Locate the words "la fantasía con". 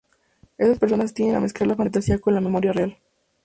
1.67-2.33